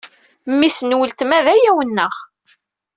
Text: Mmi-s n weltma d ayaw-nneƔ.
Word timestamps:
Mmi-s 0.51 0.79
n 0.83 0.97
weltma 0.97 1.39
d 1.45 1.47
ayaw-nneƔ. 1.53 2.15